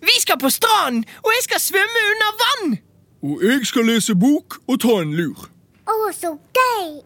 Vi 0.00 0.20
skal 0.20 0.38
på 0.38 0.50
stranden, 0.50 1.04
og 1.22 1.30
jeg 1.36 1.46
skal 1.48 1.60
svømme 1.60 2.04
under 2.12 2.36
vann! 2.44 2.78
Og 3.22 3.42
jeg 3.46 3.66
skal 3.66 3.86
lese 3.86 4.14
bok 4.18 4.58
og 4.66 4.80
ta 4.82 4.98
en 5.02 5.12
lur. 5.14 5.46
Å, 5.86 5.96
så 6.16 6.34
gøy! 6.34 7.02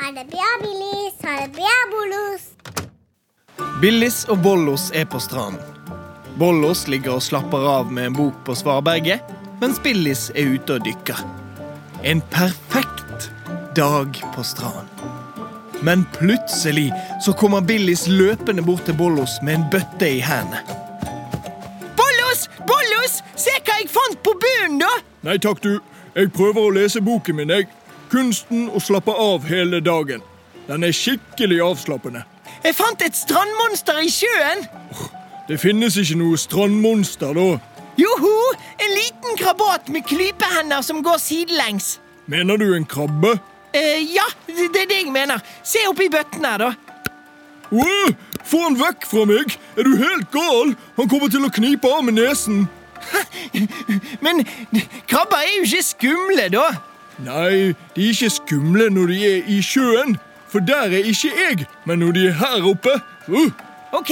Ha 0.00 0.10
det 0.16 0.24
bra, 0.32 0.48
Billis. 0.62 1.20
Ha 1.22 1.36
det 1.44 1.52
bra, 1.54 1.74
Bollos. 1.92 2.48
Billis 3.82 4.24
og 4.32 4.42
Bollos 4.42 4.88
er 4.94 5.06
på 5.06 5.20
stranden. 5.22 5.62
Bollos 6.40 6.86
ligger 6.88 7.18
og 7.18 7.22
slapper 7.22 7.66
av 7.68 7.92
med 7.92 8.08
en 8.10 8.16
bok 8.16 8.42
på 8.46 8.56
svaberget, 8.56 9.22
mens 9.60 9.78
Billis 9.84 10.30
er 10.34 10.54
ute 10.56 10.78
og 10.78 10.86
dykker. 10.86 11.20
En 12.02 12.22
perfekt 12.32 13.28
dag 13.76 14.16
på 14.34 14.42
stranden. 14.42 14.88
Men 15.82 16.06
plutselig 16.14 16.88
så 17.22 17.34
kommer 17.34 17.60
Billis 17.60 18.06
løpende 18.08 18.62
bort 18.62 18.86
til 18.86 18.98
Bollos 18.98 19.38
med 19.42 19.60
en 19.60 19.70
bøtte 19.70 20.08
i 20.08 20.22
hendene. 20.22 20.81
Fant 23.94 24.18
på 24.24 24.34
bunnen, 24.42 24.80
da! 24.82 24.90
Nei 25.26 25.38
takk, 25.42 25.62
du. 25.64 25.78
Jeg 26.16 26.32
prøver 26.34 26.60
å 26.66 26.74
lese 26.74 27.00
boken 27.04 27.38
min, 27.38 27.52
jeg. 27.52 27.68
Kunsten 28.12 28.66
å 28.72 28.80
slappe 28.82 29.14
av 29.16 29.46
hele 29.48 29.80
dagen. 29.84 30.20
Den 30.68 30.84
er 30.84 30.92
skikkelig 30.94 31.60
avslappende. 31.64 32.24
Jeg 32.62 32.76
fant 32.78 33.02
et 33.02 33.16
strandmonster 33.16 34.02
i 34.04 34.10
sjøen. 34.12 34.66
Det 35.48 35.58
finnes 35.60 35.96
ikke 35.98 36.18
noe 36.20 36.38
strandmonster, 36.38 37.32
da. 37.34 37.48
Joho! 38.00 38.34
En 38.80 38.92
liten 38.96 39.36
krabat 39.40 39.88
med 39.92 40.06
klypehender 40.08 40.84
som 40.84 41.02
går 41.04 41.18
sidelengs. 41.20 41.96
Mener 42.30 42.56
du 42.60 42.70
en 42.76 42.86
krabbe? 42.88 43.34
Eh, 43.74 44.04
ja, 44.14 44.24
det 44.46 44.68
det 44.72 44.84
er 44.84 44.88
det 44.90 45.00
jeg 45.02 45.12
mener. 45.12 45.40
Se 45.64 45.82
oppi 45.88 46.08
bøtten 46.12 46.44
her, 46.44 46.60
da. 46.60 46.72
Åh, 47.72 48.12
få 48.44 48.60
han 48.66 48.76
vekk 48.76 49.06
fra 49.08 49.24
meg! 49.28 49.56
Er 49.80 49.88
du 49.88 49.96
helt 49.96 50.28
gal? 50.32 50.74
Han 50.98 51.08
kommer 51.08 51.32
til 51.32 51.46
å 51.48 51.52
knipe 51.52 51.88
av 51.88 52.04
med 52.04 52.18
nesen. 52.20 52.66
Men 54.24 54.44
krabber 55.10 55.42
er 55.42 55.56
jo 55.58 55.64
ikke 55.68 55.82
skumle, 55.82 56.48
da. 56.52 56.66
Nei, 57.22 57.72
de 57.96 58.04
er 58.06 58.12
ikke 58.12 58.30
skumle 58.30 58.88
når 58.90 59.12
de 59.12 59.18
er 59.28 59.50
i 59.52 59.60
sjøen. 59.62 60.16
For 60.52 60.60
der 60.60 60.92
er 60.92 61.08
ikke 61.08 61.32
jeg. 61.32 61.66
Men 61.86 61.98
når 61.98 62.12
de 62.12 62.26
er 62.28 62.32
her 62.36 62.66
oppe 62.68 62.92
uh, 63.28 63.52
Ok, 63.92 64.10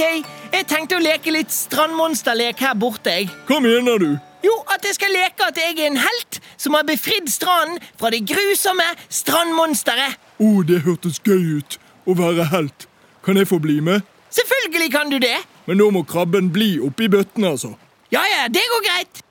jeg 0.53 0.65
tenkte 0.69 0.97
å 0.97 1.01
leke 1.01 1.33
litt 1.33 1.53
strandmonsterlek 1.53 2.59
her 2.61 2.73
borte. 2.77 3.09
jeg. 3.09 3.29
Hva 3.47 3.59
mener 3.61 3.97
du? 4.01 4.11
Jo, 4.45 4.53
at 4.73 4.85
jeg 4.85 4.97
skal 4.97 5.13
leke 5.13 5.45
at 5.45 5.57
jeg 5.57 5.77
er 5.77 5.87
en 5.89 5.99
helt 6.01 6.39
som 6.57 6.73
har 6.77 6.85
befridd 6.85 7.29
stranden 7.29 7.77
fra 7.97 8.09
det 8.13 8.23
grusomme 8.29 8.85
strandmonsteret. 9.09 10.17
Å, 10.37 10.45
oh, 10.45 10.61
det 10.65 10.81
hørtes 10.85 11.21
gøy 11.25 11.61
ut. 11.61 11.77
Å 12.09 12.17
være 12.17 12.47
helt. 12.53 12.87
Kan 13.25 13.37
jeg 13.37 13.49
få 13.49 13.61
bli 13.61 13.79
med? 13.85 14.01
Selvfølgelig 14.33 14.91
kan 14.93 15.09
du 15.13 15.19
det. 15.21 15.37
Men 15.65 15.77
nå 15.77 15.91
må 15.93 16.01
krabben 16.09 16.49
bli 16.53 16.75
oppi 16.81 17.09
bøtten, 17.11 17.45
altså. 17.45 17.75
Ja, 18.13 18.19
ja, 18.27 18.47
det 18.49 18.59
går 18.59 18.81
greit. 18.83 19.23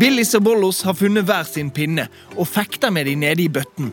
Billis 0.00 0.34
og 0.34 0.42
Bollos 0.42 0.82
har 0.82 0.96
funnet 0.98 1.28
hver 1.28 1.46
sin 1.46 1.70
pinne 1.70 2.08
og 2.34 2.48
fekter 2.50 2.90
med 2.90 3.06
de 3.06 3.14
nede 3.14 3.46
i 3.46 3.48
bøtten. 3.48 3.92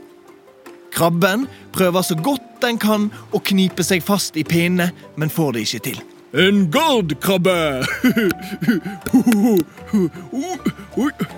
Krabben 0.97 1.45
prøver 1.77 2.01
så 2.01 2.17
godt 2.17 2.57
den 2.63 2.81
kan 2.81 3.11
å 3.29 3.37
knipe 3.37 3.85
seg 3.85 4.01
fast 4.01 4.33
i 4.33 4.41
pinnene, 4.47 4.89
men 5.13 5.29
får 5.29 5.53
det 5.53 5.67
ikke 5.67 5.85
til. 5.91 6.01
En 6.33 6.71
gardkrabbe! 6.73 7.85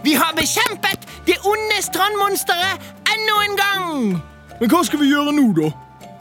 Vi 0.04 0.14
har 0.18 0.36
bekjempet 0.38 1.08
det 1.28 1.38
onde 1.46 1.82
strandmonsteret 1.84 2.82
enda 3.14 3.42
en 3.44 3.60
gang. 3.60 4.22
Men 4.60 4.72
hva 4.72 4.82
skal 4.86 5.02
vi 5.02 5.12
gjøre 5.12 5.34
nå, 5.36 5.48
da? 5.58 5.72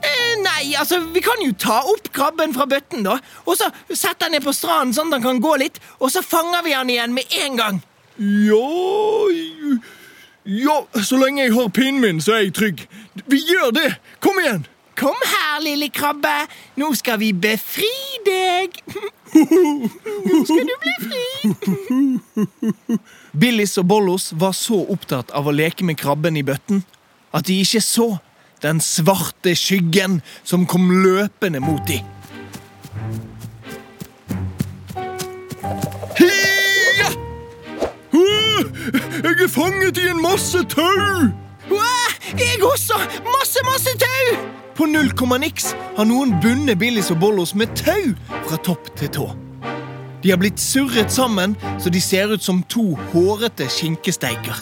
Eh, 0.06 0.34
nei, 0.43 0.75
altså, 0.78 1.00
vi 1.15 1.22
kan 1.25 1.41
jo 1.43 1.55
ta 1.59 1.81
opp 1.89 2.11
krabben 2.15 2.55
fra 2.55 2.66
bøtten, 2.71 3.06
da. 3.06 3.19
Og 3.47 3.56
så 3.59 3.71
sette 3.91 4.27
den 4.27 4.37
ned 4.37 4.45
på 4.45 4.55
stranden 4.55 4.95
sånn 4.95 5.11
at 5.11 5.19
han 5.19 5.27
kan 5.27 5.43
gå 5.43 5.56
litt, 5.62 5.81
og 5.99 6.12
så 6.12 6.22
fanger 6.22 6.65
vi 6.66 6.77
han 6.77 6.91
igjen 6.93 7.16
med 7.16 7.37
en 7.43 7.61
gang. 7.61 7.83
Ja 8.16 8.62
Ja, 10.47 10.77
så 11.03 11.19
lenge 11.19 11.43
jeg 11.43 11.53
har 11.56 11.69
pinnen 11.75 12.00
min, 12.00 12.21
så 12.22 12.37
er 12.37 12.47
jeg 12.47 12.55
trygg. 12.55 12.87
Vi 13.27 13.41
gjør 13.49 13.75
det! 13.75 13.91
Kom 14.22 14.39
igjen! 14.41 14.66
Kom 14.97 15.16
her, 15.27 15.61
lille 15.61 15.91
krabbe. 15.93 16.47
Nå 16.81 16.95
skal 16.97 17.19
vi 17.21 17.33
befri 17.37 17.93
deg. 18.25 18.78
Nå 19.37 20.45
skal 20.49 20.67
du 20.67 20.75
bli 20.83 20.95
fri. 21.05 21.25
Billis 23.37 23.77
og 23.81 23.89
Bollos 23.91 24.31
var 24.41 24.55
så 24.57 24.79
opptatt 24.93 25.33
av 25.37 25.49
å 25.49 25.55
leke 25.55 25.85
med 25.85 25.99
krabben 26.01 26.39
i 26.41 26.45
bøtten 26.47 26.85
at 27.37 27.49
de 27.49 27.59
ikke 27.61 27.83
så 27.85 28.09
den 28.65 28.81
svarte 28.81 29.53
skyggen 29.59 30.21
som 30.45 30.65
kom 30.67 30.89
løpende 31.05 31.61
mot 31.61 31.85
dem. 31.89 32.05
Hiya! 36.17 37.11
Uh, 38.17 38.63
Jeg 39.25 39.43
er 39.45 39.51
fanget 39.53 40.01
i 40.01 40.09
en 40.15 40.23
masse 40.23 40.65
tau! 40.73 41.29
Jeg 42.37 42.63
også! 42.65 42.97
Masse, 43.25 43.61
masse 43.69 43.99
tau! 44.01 44.66
På 44.77 44.85
null 44.87 45.09
komma 45.17 45.39
niks 45.41 45.71
har 45.97 46.05
noen 46.05 46.35
bundet 46.43 46.77
Billis 46.77 47.09
og 47.09 47.23
Bollos 47.23 47.55
med 47.57 47.71
tau 47.79 48.11
fra 48.45 48.59
topp 48.61 48.91
til 49.01 49.09
tå. 49.09 49.27
De 50.21 50.33
har 50.33 50.41
blitt 50.43 50.61
surret 50.61 51.09
sammen 51.13 51.55
så 51.81 51.89
de 51.93 52.03
ser 52.05 52.35
ut 52.35 52.45
som 52.45 52.61
to 52.69 52.91
hårete 53.15 53.71
skinkesteiker. 53.73 54.61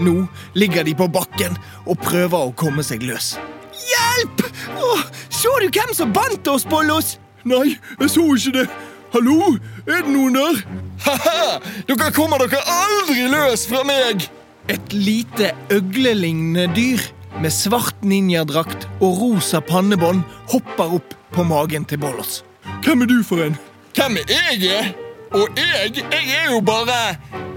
Nå 0.00 0.14
ligger 0.56 0.88
de 0.88 0.96
på 0.96 1.10
bakken 1.12 1.60
og 1.84 2.00
prøver 2.00 2.38
å 2.48 2.56
komme 2.56 2.80
seg 2.86 3.04
løs. 3.04 3.34
Hjelp! 3.76 4.46
Åh, 4.80 5.04
så 5.28 5.52
du 5.60 5.68
hvem 5.68 5.92
som 5.92 6.16
bandt 6.16 6.48
oss, 6.48 6.64
Bollos? 6.64 7.18
Nei, 7.44 7.76
jeg 8.00 8.12
så 8.16 8.24
ikke 8.32 8.56
det. 8.62 8.66
Hallo? 9.12 9.56
Er 9.84 10.06
det 10.06 10.08
noen 10.08 10.40
der? 10.40 10.62
Ha-ha! 11.04 11.58
Dere 11.84 12.12
kommer 12.16 12.40
dere 12.40 12.64
aldri 12.64 13.28
løs 13.28 13.68
fra 13.68 13.84
meg! 13.84 14.24
Et 14.72 14.94
lite 14.96 15.52
øglelignende 15.74 16.70
dyr 16.72 17.10
med 17.42 17.50
svart 17.50 18.04
ninjadrakt 18.06 18.84
og 19.02 19.18
rosa 19.18 19.58
pannebånd 19.66 20.22
hopper 20.52 20.98
opp 20.98 21.14
på 21.34 21.42
magen 21.46 21.84
til 21.88 21.98
Bollos. 21.98 22.42
Hvem 22.84 23.02
er 23.02 23.10
du 23.10 23.16
for 23.26 23.42
en? 23.42 23.56
Hvem 23.96 24.20
er 24.22 24.60
jeg? 24.62 24.92
Og 25.34 25.48
jeg, 25.58 25.96
jeg 25.98 26.36
er 26.38 26.52
jo 26.52 26.60
bare 26.62 27.16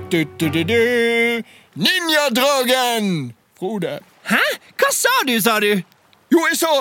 du-du-du-du, 0.09 1.43
Ninjadragen! 1.75 3.33
Frode. 3.59 3.99
Hæ? 4.29 4.41
Hva 4.79 4.89
sa 4.95 5.11
du, 5.27 5.35
sa 5.43 5.59
du? 5.59 5.73
Jo, 6.31 6.41
jeg 6.49 6.57
sa 6.57 6.71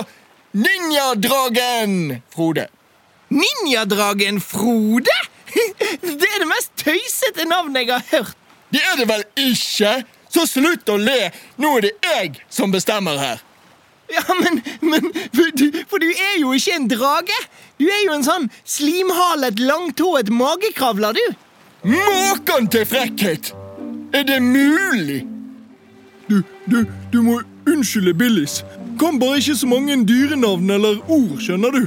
Ninjadragen! 0.55 2.23
Frode. 2.33 2.69
Ninjadragen 3.35 4.41
Frode? 4.41 5.19
Det 6.21 6.31
er 6.31 6.41
det 6.41 6.49
mest 6.51 6.73
tøysete 6.81 7.49
navnet 7.51 7.85
jeg 7.85 7.99
har 7.99 8.07
hørt. 8.13 8.37
Det 8.73 8.81
er 8.81 8.97
det 9.03 9.09
vel 9.11 9.27
ikke? 9.51 9.99
Så 10.35 10.47
slutt 10.51 10.89
å 10.91 10.99
le! 10.99 11.31
Nå 11.63 11.77
er 11.79 11.87
det 11.87 11.93
jeg 12.03 12.39
som 12.53 12.73
bestemmer 12.75 13.21
her. 13.21 13.43
Ja, 14.13 14.25
men, 14.37 14.61
men 14.85 15.07
for, 15.33 15.51
du, 15.57 15.71
for 15.89 16.03
du 16.03 16.09
er 16.11 16.39
jo 16.41 16.53
ikke 16.57 16.75
en 16.77 16.89
drage! 16.91 17.39
Du 17.81 17.87
er 17.87 18.03
jo 18.05 18.15
en 18.17 18.27
sånn 18.27 18.49
slimhalet, 18.69 19.63
langtået 19.63 20.31
magekravler, 20.35 21.17
du! 21.17 21.39
Maken 21.95 22.69
til 22.73 22.87
frekkhet! 22.89 23.53
Er 24.15 24.27
det 24.29 24.41
mulig? 24.43 25.25
Du, 26.29 26.43
du, 26.71 26.85
du 27.13 27.19
må 27.23 27.41
unnskylde 27.69 28.15
Billis. 28.15 28.63
Kan 29.01 29.19
bare 29.21 29.41
ikke 29.41 29.57
så 29.59 29.67
mange 29.67 29.97
dyrenavn 30.07 30.71
eller 30.71 31.01
ord, 31.11 31.39
skjønner 31.43 31.75
du. 31.75 31.83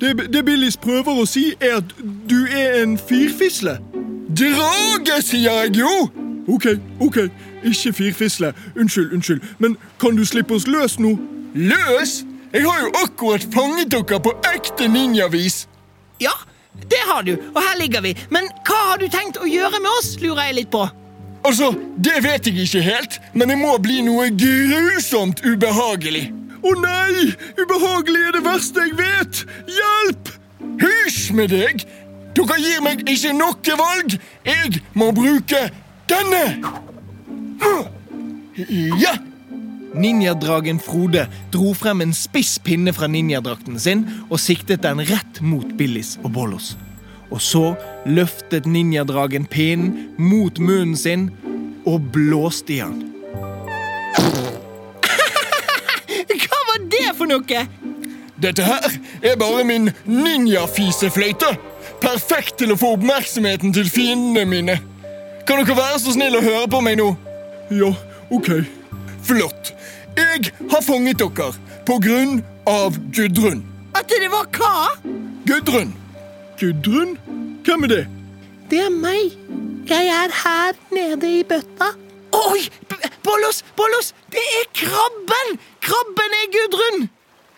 Det, 0.00 0.14
det 0.32 0.44
Billis 0.44 0.76
prøver 0.80 1.22
å 1.22 1.26
si, 1.28 1.50
er 1.60 1.78
at 1.80 1.94
du 2.28 2.38
er 2.46 2.82
en 2.82 2.96
firfisle. 2.98 3.78
Drage, 4.36 5.20
sier 5.26 5.64
jeg 5.64 5.80
jo! 5.80 5.94
Ok, 6.50 6.66
ok, 7.00 7.18
ikke 7.64 7.92
firfisle. 7.92 8.52
Unnskyld, 8.76 9.12
unnskyld. 9.12 9.40
Men 9.58 9.76
kan 10.00 10.16
du 10.16 10.24
slippe 10.24 10.54
oss 10.54 10.66
løs 10.66 10.98
nå? 10.98 11.16
Løs? 11.54 12.24
Jeg 12.52 12.64
har 12.66 12.80
jo 12.80 12.92
akkurat 13.04 13.46
fanget 13.54 13.92
dere 13.92 14.20
på 14.20 14.32
ekte 14.54 14.88
ninjavis. 14.88 15.66
Ja, 16.20 16.32
det 16.90 17.02
har 17.06 17.22
du, 17.22 17.36
og 17.54 17.62
her 17.62 17.76
ligger 17.78 18.00
vi. 18.00 18.16
Men 18.30 18.48
hva 18.66 18.80
har 18.90 18.98
du 18.98 19.06
tenkt 19.10 19.38
å 19.38 19.46
gjøre 19.46 19.78
med 19.78 19.90
oss, 20.00 20.16
lurer 20.22 20.50
jeg 20.50 20.58
litt 20.62 20.72
på. 20.72 20.88
Altså, 21.44 21.74
Det 21.96 22.18
vet 22.24 22.46
jeg 22.46 22.58
ikke 22.66 22.82
helt, 22.82 23.20
men 23.34 23.48
det 23.48 23.58
må 23.58 23.76
bli 23.78 24.02
noe 24.04 24.28
grusomt 24.30 25.40
ubehagelig. 25.44 26.30
Å 26.60 26.74
nei! 26.76 27.30
Ubehagelig 27.56 28.26
er 28.28 28.36
det 28.36 28.44
verste 28.44 28.84
jeg 28.84 28.96
vet! 28.98 29.44
Hjelp! 29.70 30.32
Hysj 30.82 31.32
med 31.36 31.54
deg! 31.54 31.86
Dere 32.36 32.58
gir 32.60 32.82
meg 32.84 33.02
ikke 33.08 33.32
noe 33.36 33.78
valg. 33.80 34.18
Jeg 34.46 34.82
må 34.94 35.10
bruke 35.16 35.64
denne. 36.10 36.44
Ja! 38.68 39.16
Ninjadragen 39.94 40.78
Frode 40.78 41.26
dro 41.50 41.72
frem 41.74 42.00
en 42.04 42.12
spiss 42.14 42.58
pinne 42.62 42.92
fra 42.94 43.08
ninjadrakten 43.10 43.78
sin 43.82 44.04
og 44.28 44.38
siktet 44.38 44.84
den 44.84 45.02
rett 45.08 45.40
mot 45.42 45.66
Billis 45.78 46.14
og 46.22 46.30
Bollos. 46.36 46.76
Og 47.30 47.40
så 47.42 47.74
løftet 48.06 48.68
ninjadragen 48.70 49.46
pinnen 49.50 50.14
mot 50.18 50.58
munnen 50.62 50.96
sin 50.98 51.30
og 51.88 52.10
blåste 52.14 52.76
i 52.76 52.80
den. 52.82 53.06
Hva 56.44 56.60
var 56.70 56.78
det 56.92 57.08
for 57.18 57.30
noe? 57.30 57.64
Dette 58.40 58.64
her 58.64 58.94
er 59.26 59.40
bare 59.40 59.64
min 59.68 59.90
ninjafisefløyte. 60.06 61.50
Perfekt 62.00 62.60
til 62.62 62.72
å 62.72 62.78
få 62.80 62.94
oppmerksomheten 62.96 63.74
til 63.76 63.90
fiendene 63.90 64.46
mine. 64.48 64.78
Kan 65.48 65.60
dere 65.60 65.76
være 65.76 65.98
så 66.00 66.14
snill 66.14 66.38
å 66.38 66.44
høre 66.44 66.68
på 66.70 66.80
meg 66.84 66.96
nå? 67.00 67.10
Ja, 67.74 67.90
ok. 68.30 68.50
Flott. 69.22 69.74
Jeg 70.16 70.52
har 70.70 70.82
fanget 70.82 71.18
dere 71.20 71.50
på 71.86 71.98
grunn 72.02 72.40
av 72.68 72.96
Gudrun. 73.14 73.64
At 73.94 74.10
det 74.10 74.30
var 74.30 74.46
hva? 74.54 74.74
Gudrun. 75.46 75.94
Gudrun? 76.60 77.16
Hvem 77.64 77.86
er 77.86 77.92
det? 77.94 78.04
Det 78.70 78.84
er 78.86 78.92
meg. 78.94 79.34
Jeg 79.90 80.10
er 80.14 80.34
her 80.42 80.76
nede 80.94 81.30
i 81.40 81.42
bøtta. 81.42 81.90
Oi! 82.30 82.68
Bollos! 83.26 83.64
Bollos! 83.76 84.12
Det 84.30 84.44
er 84.60 84.68
krabben! 84.74 85.58
Krabben 85.82 86.36
er 86.38 86.46
Gudrun! 86.54 87.08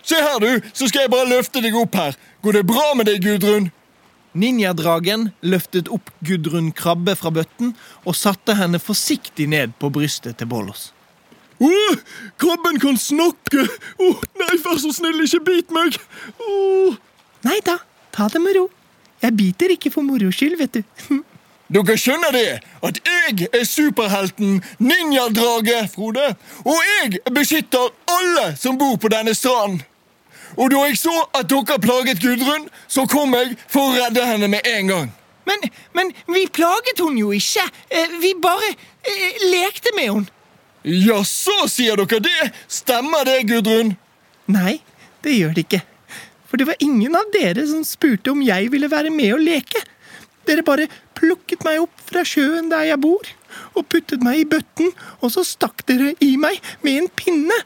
Se 0.02 0.16
her, 0.18 0.38
du, 0.40 0.70
så 0.72 0.88
skal 0.88 1.04
jeg 1.04 1.12
bare 1.12 1.28
løfte 1.28 1.60
deg 1.62 1.76
opp 1.78 1.94
her. 1.94 2.16
Går 2.42 2.58
det 2.58 2.66
bra 2.66 2.88
med 2.98 3.06
deg, 3.06 3.20
Gudrun? 3.22 3.68
Ninjadragen 4.32 5.28
løftet 5.44 5.90
opp 5.92 6.08
Gudrun 6.24 6.70
Krabbe 6.72 7.14
fra 7.20 7.30
bøtten 7.34 7.74
og 8.04 8.16
satte 8.18 8.56
henne 8.58 8.80
forsiktig 8.82 9.48
ned 9.50 9.74
på 9.78 9.90
brystet 9.94 10.38
til 10.40 10.50
Bollos. 10.50 10.90
Åh, 11.62 11.98
krabben 12.42 12.80
kan 12.82 12.98
snakke! 12.98 13.66
Åh, 14.02 14.22
nei, 14.40 14.54
vær 14.64 14.78
så 14.82 14.90
snill, 14.94 15.20
ikke 15.22 15.42
bit 15.46 15.74
meg! 15.74 15.98
Åh. 16.42 16.96
Nei 17.46 17.58
da, 17.66 17.76
ta 18.14 18.26
det 18.32 18.42
med 18.42 18.56
ro. 18.58 18.68
Jeg 19.22 19.36
biter 19.38 19.74
ikke 19.74 19.92
for 19.94 20.06
moro 20.06 20.30
skyld, 20.34 20.58
vet 20.58 20.80
du. 20.80 21.20
Dere 21.72 21.94
skjønner 21.96 22.34
det, 22.34 22.48
at 22.84 22.98
jeg 23.06 23.46
er 23.48 23.62
superhelten 23.64 24.58
Ninjadrage, 24.82 25.86
Frode. 25.94 26.34
Og 26.66 26.76
jeg 26.76 27.22
beskytter 27.32 27.94
alle 28.12 28.50
som 28.60 28.76
bor 28.78 28.98
på 29.00 29.08
denne 29.12 29.32
stranden. 29.38 29.80
Og 30.60 30.68
da 30.68 30.82
jeg 30.84 30.98
så 31.00 31.14
at 31.32 31.48
dere 31.48 31.78
plaget 31.80 32.20
Gudrun, 32.20 32.66
så 32.88 33.06
kom 33.08 33.32
jeg 33.38 33.54
for 33.72 33.88
å 33.88 33.94
redde 33.96 34.26
henne 34.26 34.50
med 34.52 34.68
en 34.68 34.90
gang. 34.90 35.12
Men, 35.48 35.64
men 35.96 36.12
vi 36.30 36.46
plaget 36.54 37.00
hun 37.02 37.16
jo 37.18 37.32
ikke. 37.34 37.64
Eh, 37.90 38.18
Vi 38.22 38.34
bare 38.42 38.68
eh, 38.72 39.42
lekte 39.50 39.94
med 39.96 40.10
hun. 40.10 40.28
Jaså, 40.82 41.54
sier 41.70 41.96
dere 42.00 42.20
det? 42.22 42.50
Stemmer 42.70 43.24
det, 43.28 43.42
Gudrun? 43.50 43.94
Nei, 44.50 44.80
det 45.22 45.36
gjør 45.38 45.54
det 45.54 45.66
ikke. 45.68 45.82
For 46.50 46.60
det 46.60 46.66
var 46.68 46.82
ingen 46.84 47.14
av 47.16 47.30
dere 47.32 47.62
som 47.70 47.84
spurte 47.86 48.32
om 48.34 48.42
jeg 48.44 48.70
ville 48.72 48.90
være 48.90 49.12
med 49.14 49.36
og 49.36 49.44
leke. 49.46 49.80
Dere 50.48 50.64
bare 50.66 50.88
plukket 51.14 51.62
meg 51.64 51.84
opp 51.84 52.02
fra 52.08 52.24
sjøen 52.26 52.66
der 52.72 52.88
jeg 52.90 52.98
bor, 53.00 53.22
og 53.78 53.86
puttet 53.88 54.24
meg 54.26 54.40
i 54.42 54.48
bøtten, 54.50 54.90
og 55.22 55.30
så 55.32 55.44
stakk 55.46 55.84
dere 55.86 56.16
i 56.20 56.34
meg 56.40 56.58
med 56.82 57.04
en 57.04 57.08
pinne. 57.14 57.58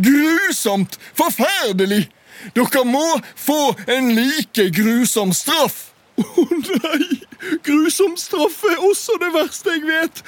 Grusomt! 0.00 0.94
Forferdelig! 1.18 2.06
Dere 2.56 2.84
må 2.88 3.04
få 3.36 3.74
en 3.90 4.14
like 4.16 4.70
grusom 4.72 5.34
straff. 5.36 5.89
Å 6.20 6.44
nei! 6.50 7.20
Grusom 7.64 8.16
straff 8.20 8.60
er 8.68 8.82
også 8.84 9.16
det 9.22 9.30
verste 9.34 9.74
jeg 9.74 9.86
vet. 9.88 10.22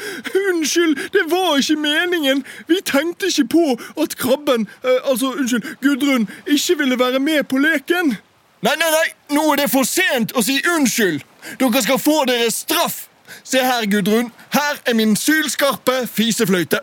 Unnskyld, 0.48 0.96
det 1.12 1.24
var 1.30 1.60
ikke 1.60 1.76
meningen. 1.80 2.44
Vi 2.68 2.80
tenkte 2.88 3.28
ikke 3.28 3.48
på 3.52 3.64
at 4.02 4.16
krabben, 4.20 4.66
eh, 4.84 5.00
altså 5.04 5.34
unnskyld, 5.36 5.76
Gudrun, 5.84 6.28
ikke 6.46 6.78
ville 6.78 6.98
være 6.98 7.20
med 7.20 7.44
på 7.50 7.60
leken. 7.60 8.16
Nei, 8.62 8.74
nei, 8.78 8.90
nei, 8.94 9.06
nå 9.36 9.44
er 9.52 9.64
det 9.64 9.70
for 9.72 9.88
sent 9.88 10.32
å 10.38 10.44
si 10.46 10.60
unnskyld. 10.76 11.24
Dere 11.58 11.82
skal 11.82 11.98
få 11.98 12.22
deres 12.30 12.62
straff. 12.62 13.06
Se 13.44 13.58
her, 13.58 13.86
Gudrun. 13.90 14.30
Her 14.54 14.78
er 14.86 14.94
min 14.94 15.16
sylskarpe 15.16 16.04
fisefløyte. 16.06 16.80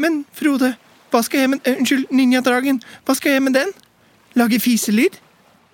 Men 0.00 0.24
Frode, 0.32 0.74
hva 1.12 1.22
skal 1.26 1.44
jeg 1.44 1.52
med 1.52 1.66
eh, 1.68 1.76
Unnskyld, 1.76 2.08
ninjadragen. 2.14 2.82
Hva 3.04 3.14
skal 3.18 3.36
jeg 3.36 3.44
med 3.44 3.58
den? 3.58 3.74
Lage 4.38 4.60
fiselyd? 4.62 5.18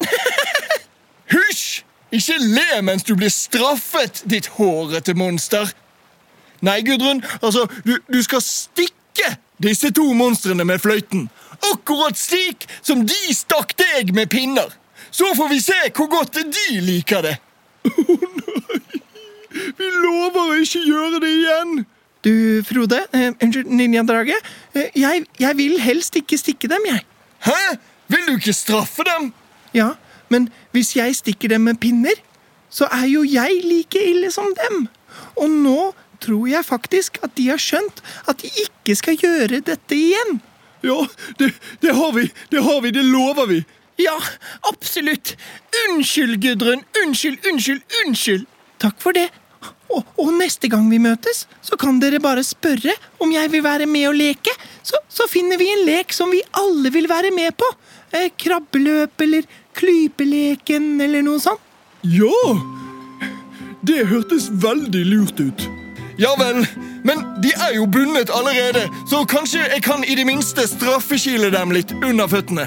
Hysj! 1.35 1.86
Ikke 2.17 2.37
le 2.41 2.81
mens 2.87 3.05
du 3.05 3.15
blir 3.19 3.33
straffet, 3.33 4.23
ditt 4.25 4.49
hårete 4.57 5.15
monster. 5.19 5.69
Nei, 6.65 6.81
Gudrun, 6.87 7.21
altså, 7.43 7.67
du, 7.85 7.97
du 8.09 8.23
skal 8.25 8.41
stikke 8.45 9.35
disse 9.63 9.91
to 9.97 10.07
monstrene 10.17 10.65
med 10.69 10.81
fløyten. 10.81 11.27
Akkurat 11.73 12.19
slik 12.19 12.67
som 12.85 13.05
de 13.09 13.35
stakk 13.37 13.75
deg 13.81 14.15
med 14.17 14.31
pinner. 14.33 14.73
Så 15.11 15.29
får 15.37 15.49
vi 15.53 15.61
se 15.65 15.77
hvor 15.97 16.09
godt 16.13 16.41
de 16.53 16.81
liker 16.85 17.25
det. 17.25 17.37
Å 17.87 18.17
nei, 18.17 18.81
Vi 19.77 19.87
lover 19.89 20.51
å 20.53 20.57
ikke 20.61 20.83
gjøre 20.85 21.21
det 21.23 21.31
igjen. 21.33 21.77
Du, 22.27 22.33
Frode. 22.67 22.99
Eh, 23.15 23.31
unnskyld, 23.41 23.71
ninjadraget. 23.73 24.49
Eh, 24.75 24.91
jeg, 24.99 25.25
jeg 25.41 25.57
vil 25.57 25.79
helst 25.81 26.17
ikke 26.19 26.37
stikke 26.41 26.69
dem, 26.69 26.85
jeg. 26.91 27.05
Hæ? 27.47 27.61
Vil 28.13 28.27
du 28.27 28.35
ikke 28.37 28.55
straffe 28.57 29.07
dem? 29.07 29.31
Ja, 29.77 29.95
men 30.33 30.49
hvis 30.75 30.95
jeg 30.97 31.17
stikker 31.19 31.53
dem 31.55 31.67
med 31.69 31.81
pinner, 31.81 32.17
så 32.71 32.89
er 32.93 33.07
jo 33.11 33.23
jeg 33.27 33.63
like 33.65 34.03
ille 34.11 34.31
som 34.35 34.51
dem. 34.65 34.87
Og 35.37 35.51
nå 35.51 35.93
tror 36.23 36.49
jeg 36.49 36.67
faktisk 36.67 37.19
at 37.25 37.35
de 37.37 37.49
har 37.53 37.61
skjønt 37.63 38.03
at 38.29 38.43
de 38.43 38.51
ikke 38.67 38.97
skal 38.99 39.19
gjøre 39.21 39.63
dette 39.65 39.97
igjen. 39.97 40.39
Ja, 40.85 41.07
det, 41.41 41.53
det 41.83 41.95
har 41.97 42.13
vi. 42.17 42.29
Det 42.53 42.63
har 42.63 42.83
vi, 42.85 42.93
det 42.95 43.05
lover 43.05 43.49
vi. 43.51 43.63
Ja, 43.97 44.17
absolutt. 44.69 45.37
Unnskyld, 45.87 46.37
Gudrun. 46.43 46.85
Unnskyld, 47.03 47.41
unnskyld, 47.49 47.83
unnskyld. 48.05 48.47
Takk 48.83 49.01
for 49.01 49.17
det. 49.17 49.31
Og, 49.87 50.03
og 50.21 50.33
neste 50.37 50.69
gang 50.69 50.89
vi 50.91 50.99
møtes, 51.01 51.45
så 51.65 51.79
kan 51.81 52.01
dere 52.03 52.21
bare 52.23 52.43
spørre 52.45 52.93
om 53.23 53.33
jeg 53.33 53.51
vil 53.53 53.65
være 53.65 53.87
med 53.89 54.09
og 54.11 54.19
leke. 54.19 54.53
Så, 54.85 54.99
så 55.09 55.29
finner 55.31 55.61
vi 55.61 55.71
en 55.73 55.85
lek 55.89 56.13
som 56.15 56.33
vi 56.33 56.43
alle 56.59 56.93
vil 56.93 57.09
være 57.11 57.33
med 57.35 57.55
på. 57.57 57.69
Eh, 58.13 58.29
krabbeløp 58.39 59.25
eller 59.27 59.47
klypeleken 59.77 60.97
eller 61.05 61.25
noe 61.27 61.43
sånt. 61.43 61.63
Ja! 62.07 62.55
Det 63.87 64.07
hørtes 64.11 64.49
veldig 64.63 65.05
lurt 65.07 65.41
ut. 65.41 65.67
Ja 66.19 66.33
vel, 66.41 66.63
men 67.05 67.21
de 67.45 67.53
er 67.53 67.75
jo 67.77 67.85
bundet 67.93 68.33
allerede, 68.33 68.87
så 69.11 69.21
kanskje 69.29 69.67
jeg 69.67 69.83
kan 69.85 70.05
i 70.05 70.17
det 70.17 70.25
minste 70.27 70.65
straffekile 70.69 71.51
dem 71.53 71.75
litt 71.77 71.93
under 72.01 72.31
føttene. 72.31 72.65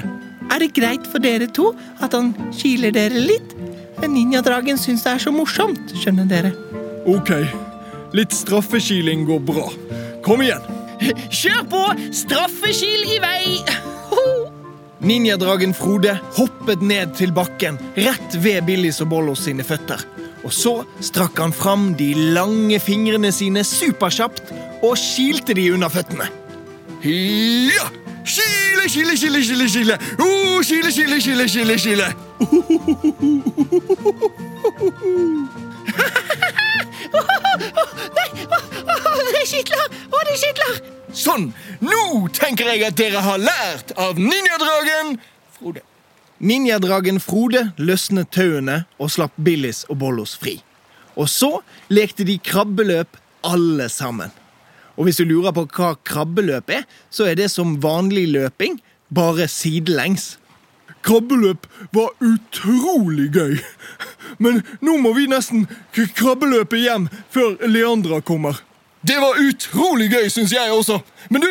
Er 0.50 0.62
det 0.62 0.72
greit 0.78 1.06
for 1.10 1.22
dere 1.22 1.50
to 1.50 1.72
at 2.02 2.14
han 2.14 2.32
kiler 2.54 2.94
dere 2.94 3.26
litt? 3.26 3.56
Ninjadragen 4.00 4.78
syns 4.80 5.04
det 5.04 5.12
er 5.12 5.22
så 5.26 5.34
morsomt, 5.34 5.92
skjønner 5.98 6.30
dere. 6.30 6.54
Ok, 7.10 7.34
litt 8.16 8.34
straffekiling 8.34 9.26
går 9.28 9.42
bra. 9.50 9.66
Kom 10.24 10.42
igjen. 10.46 10.64
Kjør 11.32 11.62
på! 11.70 11.84
Straffekil 12.14 13.16
i 13.16 13.20
vei! 13.22 13.89
Ninjadragen 15.00 15.72
Frode 15.76 16.18
hoppet 16.36 16.82
ned 16.84 17.14
til 17.16 17.32
bakken 17.32 17.78
rett 17.96 18.36
ved 18.42 18.66
Billis 18.68 19.00
og 19.00 19.08
Bollos 19.14 19.46
sine 19.46 19.64
føtter. 19.64 20.02
Og 20.44 20.52
så 20.52 20.74
strakk 21.04 21.40
han 21.40 21.52
fram 21.56 21.90
de 21.96 22.12
lange 22.36 22.80
fingrene 22.80 23.32
sine 23.32 23.64
superkjapt 23.64 24.52
og 24.84 24.94
kilte 25.00 25.56
de 25.56 25.70
under 25.74 25.92
føttene. 25.92 26.28
Ja! 27.04 27.88
Kile 27.90 28.00
Skile, 28.30 28.88
skile, 28.88 29.16
skile, 29.16 29.44
skile, 29.44 29.68
skile. 29.68 29.98
kile, 30.62 30.92
skile, 30.92 31.20
skile, 31.20 31.48
skile, 31.48 31.48
skile, 31.48 31.78
skile. 31.78 32.06
Det 39.32 39.46
skitler! 39.48 39.86
Å, 40.12 40.24
det 40.28 40.36
skitler! 40.38 40.99
Sånn, 41.16 41.48
nå 41.82 42.02
tenker 42.36 42.68
jeg 42.70 42.84
at 42.86 42.98
dere 42.98 43.22
har 43.24 43.40
lært 43.42 43.94
av 43.98 44.18
ninjadragen 44.20 45.16
Frode. 45.56 45.82
Ninjadragen 46.38 47.18
Frode 47.20 47.64
løsnet 47.82 48.30
tauene 48.32 48.84
og 49.02 49.10
slapp 49.12 49.34
Billis 49.36 49.82
og 49.90 49.98
Bollos 50.04 50.36
fri. 50.40 50.60
Og 51.18 51.26
så 51.28 51.50
lekte 51.90 52.24
de 52.24 52.38
krabbeløp 52.38 53.18
alle 53.44 53.88
sammen. 53.90 54.30
Og 54.94 55.08
hvis 55.08 55.18
du 55.18 55.26
lurer 55.26 55.54
på 55.56 55.66
hva 55.74 55.96
krabbeløp 56.06 56.70
er, 56.78 56.86
så 57.10 57.26
er 57.26 57.36
det 57.40 57.50
som 57.50 57.78
vanlig 57.82 58.28
løping, 58.30 58.78
bare 59.10 59.48
sidelengs. 59.50 60.36
Krabbeløp 61.02 61.66
var 61.96 62.14
utrolig 62.22 63.30
gøy. 63.34 63.58
Men 64.38 64.62
nå 64.84 64.96
må 65.02 65.14
vi 65.16 65.26
nesten 65.30 65.66
krabbeløpe 65.96 66.78
hjem 66.78 67.08
før 67.34 67.56
Leandra 67.66 68.20
kommer. 68.22 68.60
Det 69.00 69.16
var 69.16 69.38
utrolig 69.40 70.10
gøy, 70.12 70.28
syns 70.28 70.52
jeg 70.52 70.72
også. 70.72 71.00
Men 71.30 71.44
du, 71.44 71.50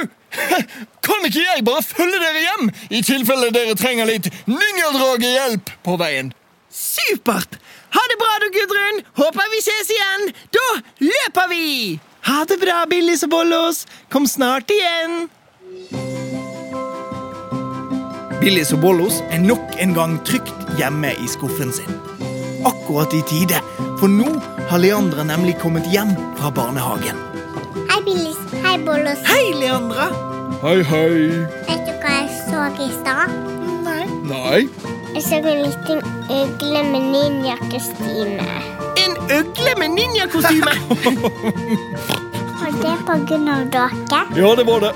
kan 1.06 1.26
ikke 1.26 1.46
jeg 1.46 1.66
bare 1.66 1.86
følge 1.86 2.20
dere 2.22 2.44
hjem? 2.44 2.70
I 2.90 3.02
tilfelle 3.06 3.50
dere 3.56 3.78
trenger 3.78 4.10
litt 4.10 4.30
ninjadragehjelp 4.50 5.74
på 5.86 5.98
veien. 6.02 6.34
Supert! 6.70 7.58
Ha 7.90 8.02
det 8.12 8.20
bra, 8.22 8.36
du, 8.44 8.52
Gudrun! 8.54 9.02
Håper 9.18 9.50
vi 9.56 9.64
ses 9.66 9.90
igjen! 9.90 10.30
Da 10.54 10.68
løper 11.02 11.50
vi! 11.50 11.98
Ha 12.30 12.44
det 12.46 12.60
bra, 12.62 12.84
Billis 12.90 13.26
og 13.26 13.34
Bollos! 13.34 13.86
Kom 14.14 14.28
snart 14.30 14.70
igjen! 14.70 15.26
Billis 18.40 18.76
og 18.76 18.84
Bollos 18.84 19.24
er 19.34 19.42
nok 19.42 19.74
en 19.82 19.96
gang 19.98 20.14
trygt 20.28 20.70
hjemme 20.78 21.16
i 21.18 21.32
skuffen 21.32 21.74
sin. 21.76 21.98
Akkurat 22.70 23.12
i 23.18 23.24
tide, 23.28 23.58
for 23.98 24.12
nå 24.12 24.30
har 24.70 24.84
Leandra 24.84 25.26
nemlig 25.26 25.58
kommet 25.64 25.90
hjem 25.90 26.14
fra 26.38 26.54
barnehagen. 26.54 27.29
Billis. 28.10 28.38
Hei, 28.64 28.78
Bollos. 28.78 29.20
Hei, 29.26 29.54
Leandra! 29.60 30.06
Hei, 30.64 30.82
hei. 30.84 31.18
Vet 31.68 31.84
du 31.86 31.92
hva 32.02 32.14
jeg 32.16 32.30
så 32.48 32.62
i 32.82 32.88
stad? 32.96 33.36
Nei. 33.86 34.06
Nei. 34.26 34.62
Jeg 35.14 35.24
så 35.28 35.38
en 35.38 35.62
liten 35.62 36.02
ugle 36.34 36.82
med 36.90 37.06
ninjakostyme. 37.14 38.48
En 39.04 39.14
ugle 39.38 39.76
med 39.78 39.94
ninjakostyme! 39.94 40.74
var 42.60 42.74
det 42.82 42.98
på 43.06 43.20
grunn 43.30 43.48
av 43.54 43.70
dere. 43.78 44.24
Ja, 44.42 44.56
det 44.58 44.66
var 44.66 44.80
det. 44.88 44.94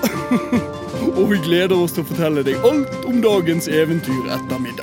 Og 1.19 1.29
vi 1.29 1.37
gleder 1.45 1.77
oss 1.77 1.93
til 1.93 2.01
å 2.01 2.09
fortelle 2.09 2.41
deg 2.49 2.65
alt 2.65 3.05
om 3.05 3.21
dagens 3.21 3.69
eventyr 3.69 4.25
etter 4.33 4.57
middag. 4.63 4.82